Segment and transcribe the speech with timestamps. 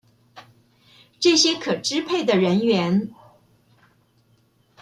[1.19, 3.13] 這些可支配的人員